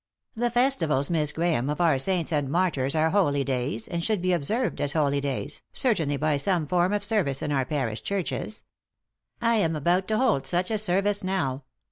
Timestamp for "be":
4.19-4.33